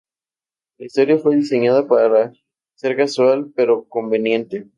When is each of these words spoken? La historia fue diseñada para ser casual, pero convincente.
La 0.79 0.87
historia 0.87 1.19
fue 1.19 1.35
diseñada 1.35 1.87
para 1.87 2.33
ser 2.73 2.97
casual, 2.97 3.51
pero 3.55 3.83
convincente. 3.87 4.67